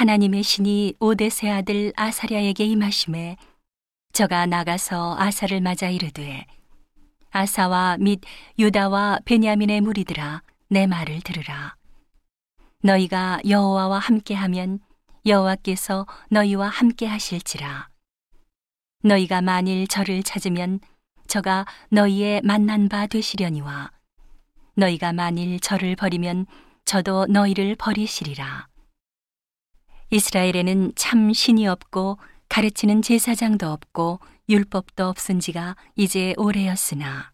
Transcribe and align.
하나님의 0.00 0.42
신이 0.42 0.94
오데세 0.98 1.50
아들 1.50 1.92
아사랴에게 1.94 2.64
임하심에 2.64 3.36
저가 4.14 4.46
나가서 4.46 5.16
아사를 5.18 5.60
맞아 5.60 5.90
이르되 5.90 6.46
아사와 7.30 7.98
및 8.00 8.22
유다와 8.58 9.18
베냐민의 9.26 9.82
무리들아 9.82 10.40
내 10.70 10.86
말을 10.86 11.20
들으라. 11.20 11.76
너희가 12.82 13.40
여호와와 13.46 13.98
함께하면 13.98 14.78
여호와께서 15.26 16.06
너희와 16.30 16.68
함께 16.68 17.04
하실지라. 17.04 17.90
너희가 19.02 19.42
만일 19.42 19.86
저를 19.86 20.22
찾으면 20.22 20.80
저가 21.26 21.66
너희의 21.90 22.40
만난 22.42 22.88
바 22.88 23.06
되시려니와 23.06 23.90
너희가 24.76 25.12
만일 25.12 25.60
저를 25.60 25.94
버리면 25.94 26.46
저도 26.86 27.26
너희를 27.26 27.76
버리시리라 27.76 28.69
이스라엘에는 30.10 30.92
참 30.96 31.32
신이 31.32 31.68
없고 31.68 32.18
가르치는 32.48 33.00
제사장도 33.02 33.70
없고 33.70 34.18
율법도 34.48 35.06
없은 35.06 35.38
지가 35.38 35.76
이제 35.94 36.34
오래였으나 36.36 37.30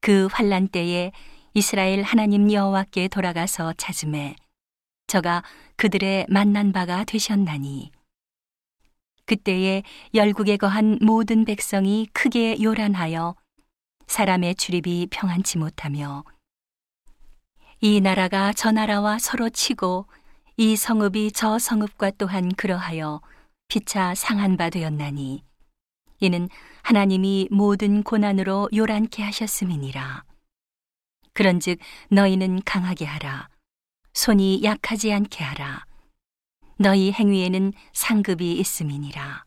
그 0.00 0.26
환란 0.32 0.66
때에 0.68 1.12
이스라엘 1.54 2.02
하나님 2.02 2.52
여호와께 2.52 3.06
돌아가서 3.08 3.74
찾음에 3.76 4.34
저가 5.06 5.44
그들의 5.76 6.26
만난 6.28 6.72
바가 6.72 7.04
되셨나니 7.04 7.92
그때에 9.26 9.84
열국에 10.14 10.56
거한 10.56 10.98
모든 11.00 11.44
백성이 11.44 12.08
크게 12.12 12.60
요란하여 12.60 13.36
사람의 14.08 14.56
출입이 14.56 15.08
평안치 15.10 15.58
못하며 15.58 16.24
이 17.80 18.00
나라가 18.00 18.52
저 18.52 18.72
나라와 18.72 19.20
서로 19.20 19.48
치고 19.48 20.06
이 20.60 20.74
성읍이 20.74 21.30
저 21.30 21.56
성읍과 21.56 22.10
또한 22.18 22.52
그러하여 22.52 23.20
피차 23.68 24.16
상한 24.16 24.56
바 24.56 24.70
되었나니 24.70 25.44
이는 26.18 26.48
하나님이 26.82 27.46
모든 27.52 28.02
고난으로 28.02 28.68
요란케 28.74 29.22
하셨음이니라. 29.22 30.24
그런즉 31.32 31.78
너희는 32.10 32.62
강하게 32.64 33.04
하라. 33.04 33.48
손이 34.14 34.64
약하지 34.64 35.12
않게 35.12 35.44
하라. 35.44 35.84
너희 36.76 37.12
행위에는 37.12 37.72
상급이 37.92 38.58
있음이니라. 38.58 39.44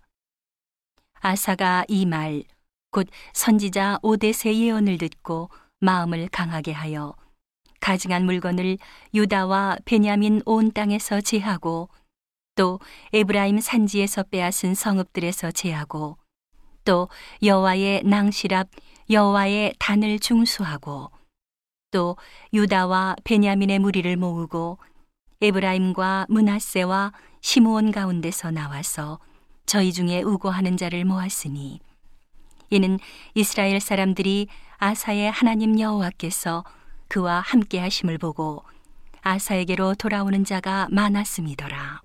아사가 1.19 1.83
이 1.89 2.05
말, 2.05 2.43
곧 2.89 3.09
선지자 3.33 3.99
오데세 4.01 4.55
예언을 4.55 4.97
듣고 4.97 5.49
마음을 5.81 6.29
강하게 6.29 6.71
하여 6.71 7.13
가증한 7.81 8.25
물건을 8.25 8.77
유다와 9.13 9.77
베냐민 9.83 10.41
온 10.45 10.71
땅에서 10.71 11.19
제하고 11.19 11.89
또 12.55 12.79
에브라임 13.11 13.59
산지에서 13.59 14.23
빼앗은 14.23 14.75
성읍들에서 14.75 15.51
제하고 15.51 16.17
또 16.85 17.09
여호와의 17.43 18.03
낭실 18.03 18.53
앞 18.53 18.69
여호와의 19.09 19.73
단을 19.79 20.19
중수하고 20.19 21.11
또 21.91 22.15
유다와 22.53 23.17
베냐민의 23.23 23.79
무리를 23.79 24.15
모으고 24.15 24.77
에브라임과 25.41 26.27
문하세와 26.29 27.11
시므온 27.41 27.91
가운데서 27.91 28.51
나와서 28.51 29.19
저희 29.65 29.91
중에 29.91 30.21
우고하는 30.21 30.77
자를 30.77 31.03
모았으니 31.03 31.79
이는 32.69 32.99
이스라엘 33.33 33.79
사람들이 33.79 34.47
아사의 34.77 35.31
하나님 35.31 35.79
여호와께서 35.79 36.63
그와 37.11 37.41
함께 37.41 37.77
하심을 37.79 38.17
보고 38.17 38.63
아사에게로 39.21 39.95
돌아오는 39.95 40.45
자가 40.45 40.87
많았음이더라. 40.91 42.01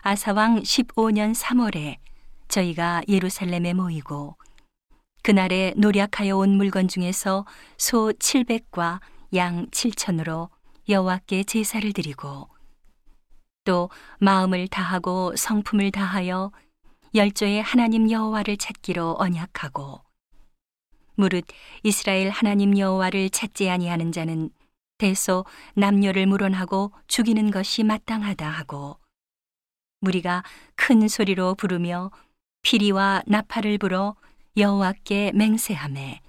아사왕 0.00 0.62
15년 0.62 1.34
3월에 1.34 1.98
저희가 2.48 3.02
예루살렘에 3.06 3.74
모이고 3.74 4.38
그날에 5.22 5.74
노력하여 5.76 6.38
온 6.38 6.56
물건 6.56 6.88
중에서 6.88 7.44
소 7.76 8.12
700과 8.12 9.00
양 9.34 9.66
7천으로 9.66 10.48
여호와께 10.88 11.44
제사를 11.44 11.92
드리고 11.92 12.48
또 13.64 13.90
마음을 14.20 14.68
다하고 14.68 15.36
성품을 15.36 15.90
다하여 15.90 16.50
열조의 17.14 17.62
하나님 17.62 18.10
여호와를 18.10 18.56
찾기로 18.56 19.16
언약하고 19.18 20.00
무릇 21.14 21.44
이스라엘 21.82 22.30
하나님 22.30 22.76
여호와를 22.76 23.30
찾지 23.30 23.70
아니하는 23.70 24.12
자는 24.12 24.50
대소 24.98 25.44
남녀를 25.74 26.26
물원하고 26.26 26.92
죽이는 27.08 27.50
것이 27.50 27.82
마땅하다 27.82 28.48
하고 28.48 28.98
무리가 30.00 30.42
큰 30.76 31.08
소리로 31.08 31.54
부르며 31.54 32.10
피리와 32.62 33.22
나팔을 33.26 33.78
불어 33.78 34.16
여호와께 34.56 35.32
맹세하매 35.34 36.20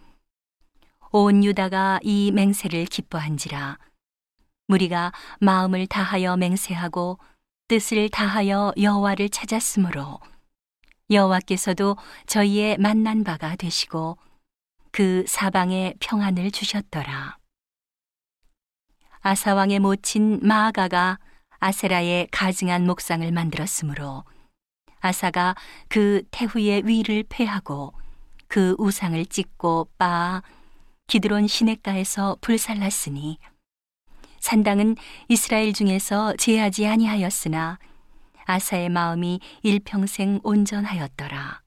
온 1.18 1.46
유다가 1.46 2.02
이 2.04 2.30
맹세를 2.34 2.88
기뻐한지라. 2.88 3.80
무리가 4.68 5.14
마음을 5.40 5.88
다하여 5.88 6.36
맹세하고 6.36 7.20
뜻을 7.70 8.10
다하여 8.10 8.74
여호와를 8.78 9.30
찾았으므로 9.30 10.20
여호와께서도 11.10 11.96
저희의 12.28 12.78
만난 12.80 13.24
바가 13.24 13.56
되시고 13.56 14.18
그 14.96 15.26
사방에 15.28 15.94
평안을 16.00 16.52
주셨더라. 16.52 17.38
아사왕의 19.20 19.80
모친 19.80 20.40
마아가가 20.42 21.20
아세라의 21.60 22.30
가증한 22.32 22.86
목상을 22.86 23.30
만들었으므로 23.30 24.24
아사가 25.02 25.56
그 25.90 26.24
태후의 26.32 26.88
위를 26.88 27.26
패하고 27.28 27.94
그 28.48 28.74
우상을 28.78 29.26
찢고 29.26 29.90
빻아 29.98 30.44
기드론 31.08 31.48
시냇가에서 31.48 32.38
불살랐으니 32.40 33.38
산당은 34.40 34.96
이스라엘 35.28 35.74
중에서 35.74 36.38
제하지 36.38 36.88
아니하였으나 36.88 37.80
아사의 38.46 38.88
마음이 38.88 39.42
일평생 39.62 40.40
온전하였더라. 40.42 41.65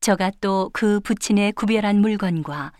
저가 0.00 0.30
또 0.40 0.70
그 0.72 1.00
부친의 1.00 1.52
구별한 1.52 2.00
물건과 2.00 2.72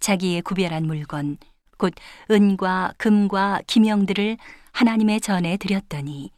자기의 0.00 0.42
구별한 0.42 0.84
물건, 0.84 1.38
곧 1.78 1.94
은과 2.30 2.94
금과 2.98 3.62
기명들을 3.66 4.36
하나님의 4.72 5.20
전에 5.22 5.56
드렸더니 5.56 6.30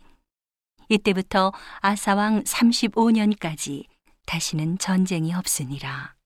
이때부터 0.88 1.52
아사왕 1.80 2.44
35년까지 2.44 3.84
다시는 4.26 4.78
전쟁이 4.78 5.34
없으니라. 5.34 6.17